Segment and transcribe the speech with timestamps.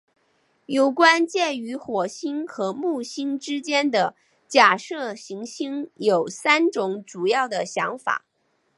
[0.65, 4.15] 有关于介于火星和木星之间的
[4.47, 8.25] 假设行星有三种主要的想法。